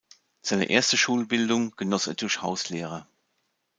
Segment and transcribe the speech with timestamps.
[0.41, 3.07] Seine erste Schulbildung genoss er durch Hauslehrer.